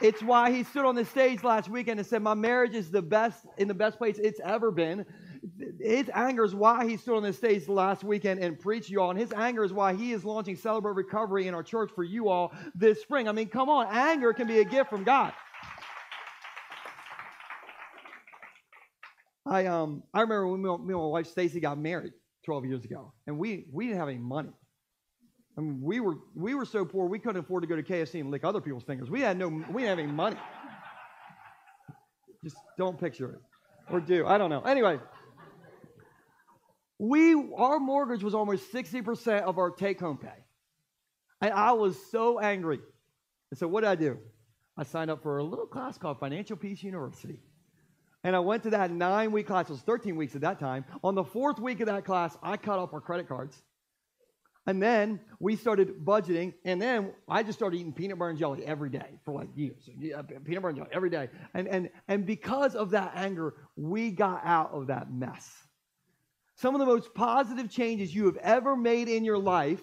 [0.00, 3.02] It's why he stood on the stage last weekend and said, My marriage is the
[3.02, 5.04] best in the best place it's ever been
[5.80, 9.10] his anger is why he stood on the stage last weekend and preached you all.
[9.10, 12.28] And his anger is why he is launching Celebrate Recovery in our church for you
[12.28, 13.28] all this spring.
[13.28, 15.32] I mean, come on, anger can be a gift from God.
[19.50, 22.12] I um I remember when me and my wife Stacy got married
[22.44, 24.52] 12 years ago, and we we didn't have any money.
[25.58, 28.20] I mean, we were we were so poor we couldn't afford to go to KFC
[28.20, 29.10] and lick other people's fingers.
[29.10, 30.36] We had no we didn't have any money.
[32.44, 33.40] Just don't picture it,
[33.92, 34.62] or do I don't know.
[34.62, 35.00] Anyway,
[36.98, 40.28] we our mortgage was almost 60% of our take-home pay.
[41.42, 42.78] And I was so angry.
[43.50, 44.18] And so what did I do?
[44.76, 47.40] I signed up for a little class called Financial Peace University.
[48.22, 49.70] And I went to that nine week class.
[49.70, 50.84] It was 13 weeks at that time.
[51.02, 53.62] On the fourth week of that class, I cut off our credit cards.
[54.66, 56.52] And then we started budgeting.
[56.64, 59.88] And then I just started eating peanut butter and jelly every day for like years.
[59.98, 61.28] Yeah, peanut butter and jelly every day.
[61.54, 65.50] And, and, and because of that anger, we got out of that mess.
[66.56, 69.80] Some of the most positive changes you have ever made in your life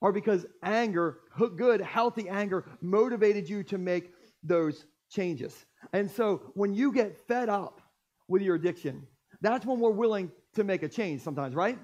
[0.00, 1.18] are because anger,
[1.56, 4.12] good, healthy anger, motivated you to make
[4.44, 5.66] those changes.
[5.92, 7.80] And so when you get fed up
[8.28, 9.06] with your addiction,
[9.40, 11.78] that's when we're willing to make a change sometimes, right?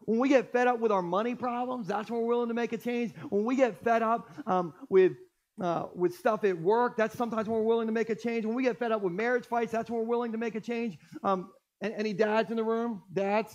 [0.00, 2.72] When we get fed up with our money problems, that's when we're willing to make
[2.72, 3.14] a change.
[3.30, 5.12] When we get fed up um, with
[5.60, 8.44] uh, with stuff at work, that's sometimes when we're willing to make a change.
[8.44, 10.60] When we get fed up with marriage fights, that's when we're willing to make a
[10.60, 10.98] change.
[11.22, 13.02] Um, any dads in the room?
[13.12, 13.54] Dads?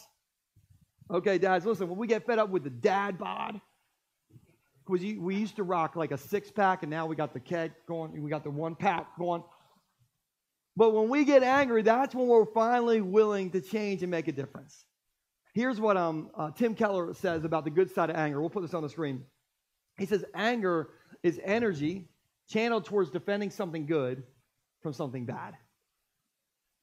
[1.12, 3.60] Okay, dads, listen, when we get fed up with the dad bod,
[4.90, 7.72] because we used to rock like a six pack, and now we got the keg
[7.88, 9.44] going, we got the one pack going.
[10.76, 14.32] But when we get angry, that's when we're finally willing to change and make a
[14.32, 14.86] difference.
[15.54, 18.40] Here's what um, uh, Tim Keller says about the good side of anger.
[18.40, 19.24] We'll put this on the screen.
[19.98, 20.90] He says, Anger
[21.22, 22.08] is energy
[22.50, 24.24] channeled towards defending something good
[24.82, 25.56] from something bad.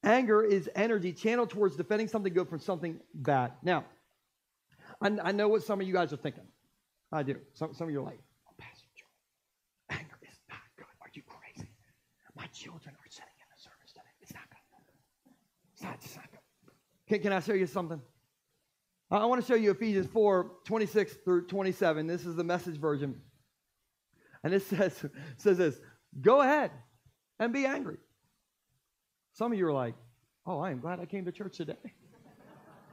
[0.05, 3.53] Anger is energy channeled towards defending something good from something bad.
[3.63, 3.85] Now,
[5.01, 6.45] I, I know what some of you guys are thinking.
[7.13, 7.37] I do.
[7.55, 9.07] Some, some of you are like, oh, Pastor Joe,
[9.91, 10.87] anger is not good.
[11.01, 11.69] Are you crazy?
[12.37, 14.03] My children are sitting in the service today.
[14.21, 14.57] It's not good.
[15.75, 16.41] It's not, it's not good.
[17.09, 18.01] Can, can I show you something?
[19.11, 22.07] I want to show you Ephesians 4 26 through 27.
[22.07, 23.21] This is the message version.
[24.43, 25.05] And it says,
[25.37, 25.81] says this
[26.21, 26.71] Go ahead
[27.39, 27.99] and be angry.
[29.33, 29.95] Some of you are like,
[30.47, 31.75] oh, I am glad I came to church today.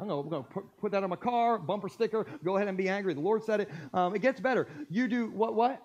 [0.09, 2.89] I'm going to put, put that on my car, bumper sticker, go ahead and be
[2.89, 3.13] angry.
[3.13, 3.69] The Lord said it.
[3.93, 4.67] Um, it gets better.
[4.89, 5.55] You do what?
[5.55, 5.81] What?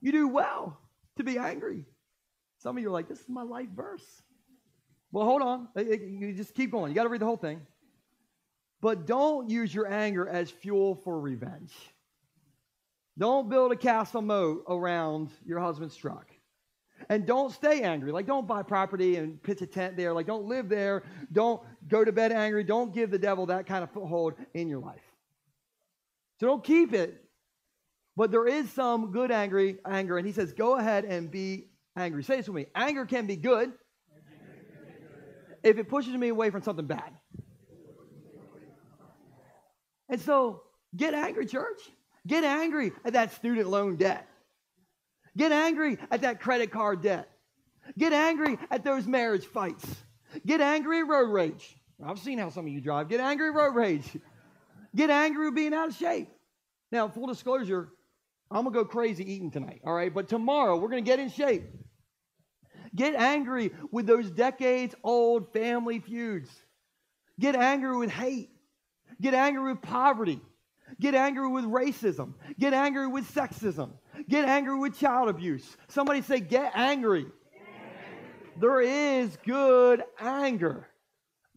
[0.00, 0.78] You do well
[1.16, 1.84] to be angry.
[2.58, 4.22] Some of you are like, this is my life verse.
[5.12, 5.68] Well, hold on.
[5.76, 6.90] You just keep going.
[6.90, 7.60] You got to read the whole thing.
[8.80, 11.72] But don't use your anger as fuel for revenge.
[13.16, 16.30] Don't build a castle moat around your husband's truck.
[17.08, 18.12] And don't stay angry.
[18.12, 20.12] Like, don't buy property and pitch a tent there.
[20.12, 21.04] Like, don't live there.
[21.32, 22.64] Don't go to bed angry.
[22.64, 25.02] Don't give the devil that kind of foothold in your life.
[26.40, 27.24] So don't keep it.
[28.16, 30.18] But there is some good angry anger.
[30.18, 32.22] And he says, go ahead and be angry.
[32.24, 32.66] Say this with me.
[32.74, 33.72] Anger can be good
[35.62, 37.12] if it pushes me away from something bad.
[40.08, 40.62] And so
[40.96, 41.80] get angry, church.
[42.26, 44.27] Get angry at that student loan debt.
[45.38, 47.30] Get angry at that credit card debt.
[47.96, 49.86] Get angry at those marriage fights.
[50.44, 51.76] Get angry at road rage.
[52.04, 53.08] I've seen how some of you drive.
[53.08, 54.04] Get angry at road rage.
[54.94, 56.28] Get angry with being out of shape.
[56.90, 57.88] Now, full disclosure,
[58.50, 60.12] I'm going to go crazy eating tonight, all right?
[60.12, 61.64] But tomorrow, we're going to get in shape.
[62.94, 66.50] Get angry with those decades old family feuds.
[67.38, 68.50] Get angry with hate.
[69.20, 70.40] Get angry with poverty.
[70.98, 72.34] Get angry with racism.
[72.58, 73.92] Get angry with sexism.
[74.28, 75.76] Get angry with child abuse.
[75.88, 77.26] Somebody say, get angry.
[78.56, 80.88] There is good anger.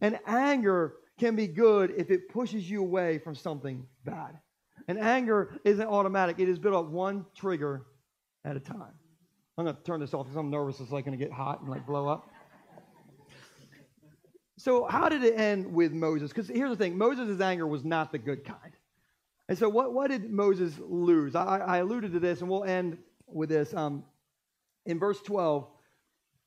[0.00, 4.38] And anger can be good if it pushes you away from something bad.
[4.88, 7.86] And anger isn't automatic, it is built up one trigger
[8.44, 8.94] at a time.
[9.56, 11.60] I'm going to turn this off because I'm nervous it's like going to get hot
[11.60, 12.28] and like blow up.
[14.58, 16.30] So, how did it end with Moses?
[16.30, 18.72] Because here's the thing Moses' anger was not the good kind.
[19.52, 21.34] And so, what, what did Moses lose?
[21.34, 23.74] I, I alluded to this, and we'll end with this.
[23.74, 24.02] Um,
[24.86, 25.68] in verse 12,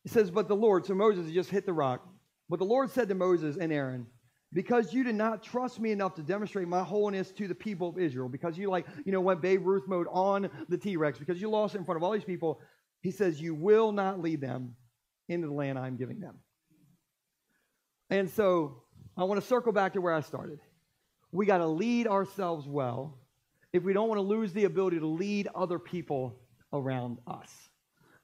[0.06, 2.04] it says, But the Lord, so Moses just hit the rock.
[2.50, 4.08] But the Lord said to Moses and Aaron,
[4.54, 8.00] because you did not trust me enough to demonstrate my holiness to the people of
[8.00, 11.48] Israel, because you like, you know, went Babe Ruth mode on the T-Rex, because you
[11.48, 12.60] lost it in front of all these people,
[13.02, 14.74] he says, you will not lead them
[15.30, 16.40] into the land I'm giving them.
[18.10, 18.82] And so
[19.16, 20.58] I want to circle back to where I started
[21.36, 23.18] we got to lead ourselves well
[23.74, 26.40] if we don't want to lose the ability to lead other people
[26.72, 27.52] around us.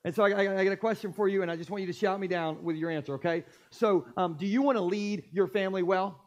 [0.05, 1.87] And so I, I, I got a question for you, and I just want you
[1.87, 3.43] to shout me down with your answer, okay?
[3.69, 6.23] So, um, do you want to lead your family well?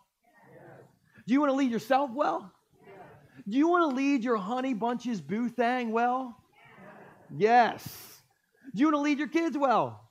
[1.27, 2.53] Do you want to lead yourself well?
[3.49, 6.37] Do you want to lead your honey bunches boo thang well?
[7.35, 7.83] Yes.
[8.75, 10.09] Do you want to lead your kids well?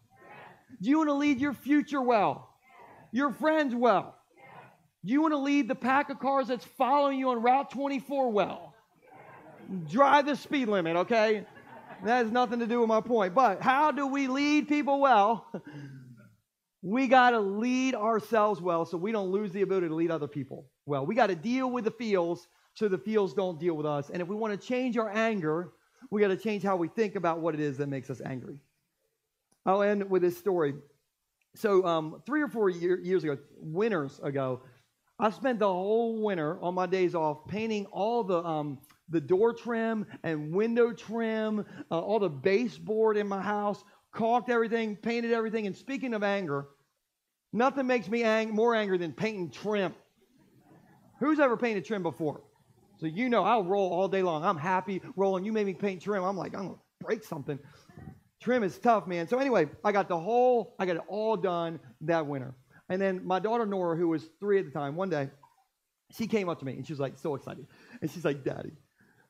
[0.82, 2.50] Do you want to lead your future well?
[3.12, 4.18] Your friends well?
[5.04, 8.74] You want to lead the pack of cars that's following you on Route 24 well.
[9.90, 11.46] Drive the speed limit, okay?
[12.06, 13.34] That has nothing to do with my point.
[13.34, 15.48] But how do we lead people well?
[16.86, 20.28] We got to lead ourselves well so we don't lose the ability to lead other
[20.28, 21.06] people well.
[21.06, 24.10] We got to deal with the feels so the feels don't deal with us.
[24.10, 25.72] And if we want to change our anger,
[26.12, 28.58] we got to change how we think about what it is that makes us angry.
[29.66, 30.74] I'll end with this story.
[31.56, 34.64] so um, three or four year, years ago, winters ago,
[35.20, 39.54] I spent the whole winter on my days off painting all the um, the door
[39.54, 45.68] trim and window trim, uh, all the baseboard in my house, caulked everything, painted everything.
[45.68, 46.68] And speaking of anger,
[47.52, 49.94] nothing makes me ang- more angry than painting trim.
[51.20, 52.42] Who's ever painted trim before?
[53.00, 54.44] So you know I'll roll all day long.
[54.44, 55.46] I'm happy rolling.
[55.46, 56.24] You made me paint trim.
[56.24, 57.60] I'm like, I'm gonna break something.
[58.42, 59.28] Trim is tough, man.
[59.28, 62.56] So anyway, I got the whole, I got it all done that winter.
[62.90, 65.30] And then my daughter Nora, who was three at the time, one day,
[66.12, 67.66] she came up to me and she was like so excited.
[68.02, 68.74] And she's like, Daddy,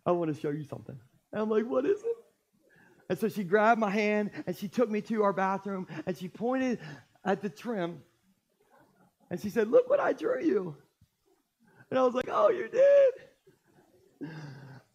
[0.05, 0.97] I want to show you something.
[1.31, 2.15] And I'm like, what is it?
[3.09, 6.27] And so she grabbed my hand and she took me to our bathroom and she
[6.27, 6.79] pointed
[7.25, 8.01] at the trim
[9.29, 10.75] and she said, Look what I drew you.
[11.89, 14.31] And I was like, Oh, you did?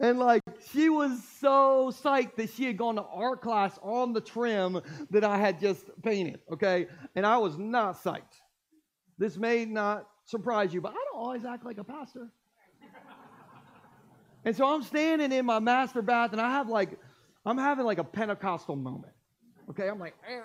[0.01, 0.43] And like
[0.73, 4.81] she was so psyched that she had gone to art class on the trim
[5.11, 6.41] that I had just painted.
[6.53, 6.87] Okay.
[7.17, 8.41] And I was not psyched.
[9.19, 12.29] This may not surprise you, but I don't always act like a pastor.
[14.45, 16.99] And so I'm standing in my master bath and I have like,
[17.45, 19.13] I'm having like a Pentecostal moment.
[19.71, 20.41] Okay, I'm like, eh.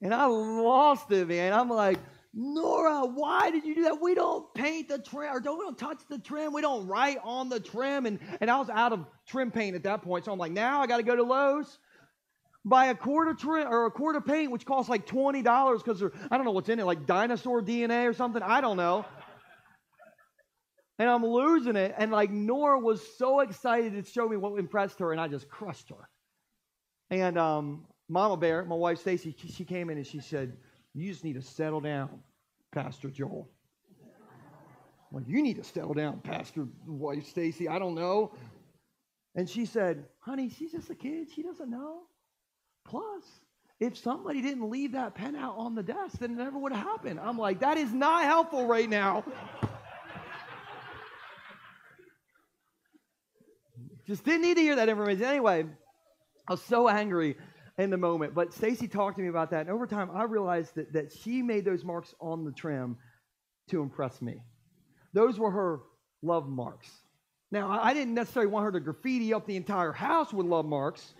[0.00, 1.52] and I lost it, man.
[1.52, 1.98] I'm like,
[2.34, 4.00] Nora, why did you do that?
[4.00, 6.52] We don't paint the trim, or don't we don't touch the trim.
[6.52, 8.06] We don't write on the trim.
[8.06, 10.80] And and I was out of trim paint at that point, so I'm like, now
[10.80, 11.78] I got to go to Lowe's
[12.68, 15.82] buy a quart of trim or a quart of paint, which costs like twenty dollars
[15.82, 18.42] because I don't know what's in it, like dinosaur DNA or something.
[18.42, 19.04] I don't know.
[20.98, 21.94] And I'm losing it.
[21.96, 25.48] And like Nora was so excited to show me what impressed her, and I just
[25.48, 26.08] crushed her.
[27.10, 30.56] And um, Mama Bear, my wife Stacy, she came in and she said,
[30.98, 32.22] "You just need to settle down,
[32.72, 33.48] Pastor Joel."
[35.10, 37.68] Well, you need to settle down, Pastor wife Stacy.
[37.68, 38.34] I don't know.
[39.34, 41.28] And she said, "Honey, she's just a kid.
[41.30, 42.02] She doesn't know."
[42.84, 43.22] Plus,
[43.80, 46.84] if somebody didn't leave that pen out on the desk, then it never would have
[46.84, 47.20] happened.
[47.20, 49.24] I'm like, that is not helpful right now.
[54.06, 55.24] Just didn't need to hear that information.
[55.24, 55.66] Anyway,
[56.48, 57.36] I was so angry
[57.78, 58.34] in the moment.
[58.34, 59.62] But Stacy talked to me about that.
[59.62, 62.96] And over time, I realized that, that she made those marks on the trim
[63.70, 64.42] to impress me.
[65.14, 65.80] Those were her
[66.22, 66.90] love marks.
[67.50, 71.14] Now, I didn't necessarily want her to graffiti up the entire house with love marks.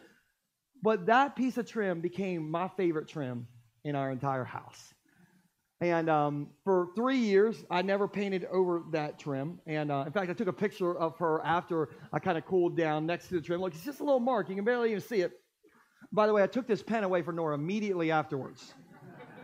[0.83, 3.47] But that piece of trim became my favorite trim
[3.85, 4.95] in our entire house.
[5.81, 9.61] And um, for three years, I never painted over that trim.
[9.67, 12.77] And uh, in fact, I took a picture of her after I kind of cooled
[12.77, 13.61] down next to the trim.
[13.61, 14.49] Look, it's just a little mark.
[14.49, 15.33] You can barely even see it.
[16.13, 18.75] By the way, I took this pen away from Nora immediately afterwards.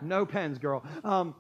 [0.02, 0.84] no pens, girl.
[1.02, 1.34] Um,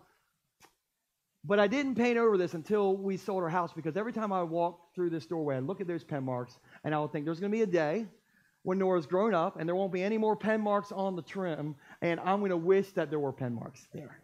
[1.44, 4.42] but I didn't paint over this until we sold our house because every time I
[4.42, 7.40] walk through this doorway, I look at those pen marks and I would think there's
[7.40, 8.06] going to be a day
[8.62, 11.76] when Nora's grown up and there won't be any more pen marks on the trim,
[12.00, 14.20] and I'm going to wish that there were pen marks there.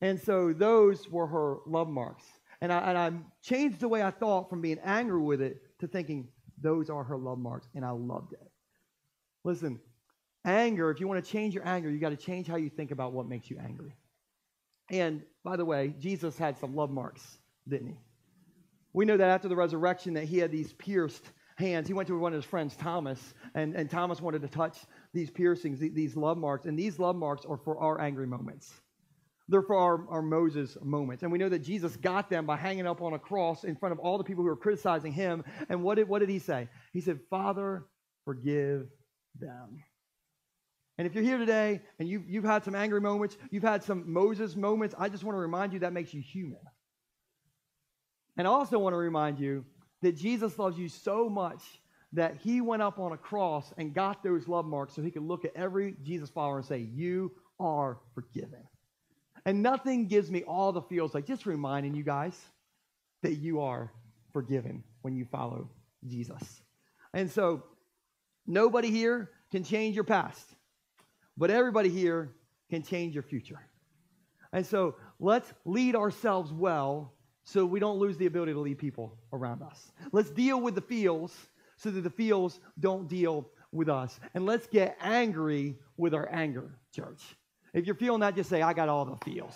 [0.00, 2.24] And so those were her love marks.
[2.60, 5.86] And I, and I changed the way I thought from being angry with it to
[5.86, 6.28] thinking
[6.60, 8.50] those are her love marks, and I loved it.
[9.44, 9.80] Listen,
[10.44, 12.90] anger, if you want to change your anger, you got to change how you think
[12.90, 13.94] about what makes you angry.
[14.90, 17.96] And by the way, Jesus had some love marks, didn't he?
[18.92, 21.24] We know that after the resurrection that he had these pierced
[21.58, 21.88] hands.
[21.88, 24.78] He went to one of his friends, Thomas, and, and Thomas wanted to touch
[25.12, 26.66] these piercings, these love marks.
[26.66, 28.72] And these love marks are for our angry moments.
[29.48, 31.22] They're for our, our Moses moments.
[31.22, 33.92] And we know that Jesus got them by hanging up on a cross in front
[33.92, 35.42] of all the people who were criticizing him.
[35.68, 36.68] And what did, what did he say?
[36.92, 37.86] He said, Father,
[38.24, 38.88] forgive
[39.40, 39.82] them.
[40.98, 44.12] And if you're here today and you've, you've had some angry moments, you've had some
[44.12, 46.58] Moses moments, I just want to remind you that makes you human.
[48.36, 49.64] And I also want to remind you
[50.02, 51.62] that Jesus loves you so much
[52.12, 55.22] that he went up on a cross and got those love marks so he could
[55.22, 58.64] look at every Jesus follower and say, You are forgiven.
[59.44, 62.38] And nothing gives me all the feels like just reminding you guys
[63.22, 63.92] that you are
[64.32, 65.70] forgiven when you follow
[66.06, 66.62] Jesus.
[67.12, 67.62] And so,
[68.48, 70.56] nobody here can change your past,
[71.36, 72.34] but everybody here
[72.70, 73.60] can change your future.
[74.52, 77.12] And so, let's lead ourselves well
[77.44, 79.92] so we don't lose the ability to lead people around us.
[80.10, 81.34] Let's deal with the feels
[81.76, 84.18] so that the feels don't deal with us.
[84.34, 87.22] And let's get angry with our anger, church.
[87.72, 89.54] If you're feeling that, just say, I got all the feels.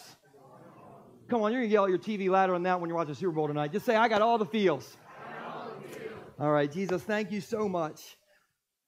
[1.28, 3.14] Come on, you're going to yell at your TV louder on that when you're watching
[3.14, 3.72] Super Bowl tonight.
[3.72, 4.96] Just say, I got all the feels.
[5.46, 6.12] All, the feels.
[6.38, 8.16] all right, Jesus, thank you so much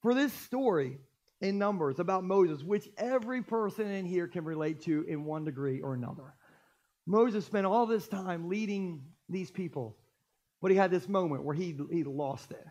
[0.04, 0.98] for this story
[1.40, 5.80] in Numbers about Moses, which every person in here can relate to in one degree
[5.80, 6.34] or another.
[7.06, 9.96] Moses spent all this time leading these people,
[10.60, 12.66] but he had this moment where he, he lost it.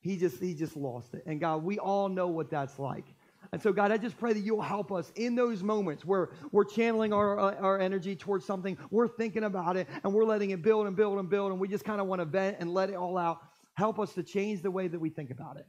[0.00, 1.22] he just he just lost it.
[1.24, 3.06] And God, we all know what that's like.
[3.52, 6.64] And so, God, I just pray that you'll help us in those moments where we're
[6.64, 10.86] channeling our, our energy towards something, we're thinking about it, and we're letting it build
[10.86, 12.96] and build and build, and we just kind of want to vent and let it
[12.96, 13.38] all out.
[13.72, 15.66] Help us to change the way that we think about it.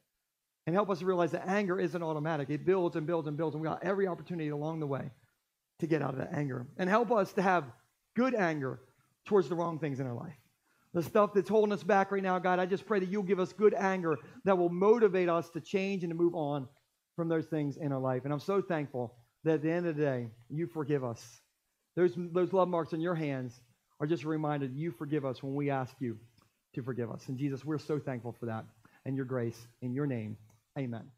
[0.67, 2.49] And help us realize that anger isn't automatic.
[2.49, 5.11] It builds and builds and builds, and we got every opportunity along the way
[5.79, 6.65] to get out of that anger.
[6.77, 7.65] And help us to have
[8.15, 8.79] good anger
[9.25, 10.35] towards the wrong things in our life.
[10.93, 13.39] The stuff that's holding us back right now, God, I just pray that you'll give
[13.39, 16.67] us good anger that will motivate us to change and to move on
[17.15, 18.23] from those things in our life.
[18.23, 19.13] And I'm so thankful
[19.43, 21.41] that at the end of the day, you forgive us.
[21.95, 23.61] Those, those love marks on your hands
[23.99, 26.17] are just a reminder that you forgive us when we ask you
[26.73, 27.27] to forgive us.
[27.27, 28.65] And Jesus, we're so thankful for that
[29.05, 29.67] and your grace.
[29.81, 30.37] In your name,
[30.77, 31.11] amen.